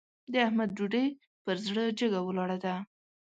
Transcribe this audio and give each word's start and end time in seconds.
د 0.31 0.33
احمد 0.47 0.69
ډوډۍ 0.77 1.07
پر 1.43 1.55
زړه 1.65 1.83
جګه 1.99 2.19
ولاړه 2.23 2.57
ده. 2.63 2.75